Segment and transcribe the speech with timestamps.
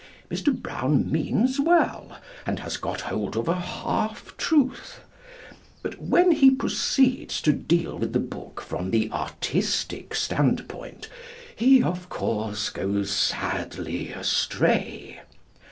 [0.31, 0.51] Mr.
[0.51, 2.17] Brown means well,
[2.47, 5.01] and has got hold of a half truth,
[5.83, 11.07] but when he proceeds to deal with the book from the artistic stand point,
[11.55, 15.21] he, of course, goes sadly astray.